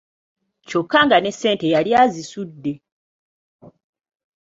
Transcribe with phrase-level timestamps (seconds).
[0.67, 2.73] Kyokka nga ne ssente yali azisudde.